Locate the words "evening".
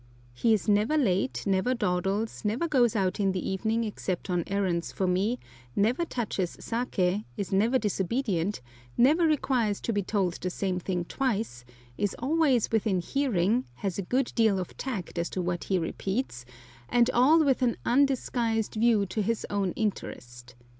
3.47-3.83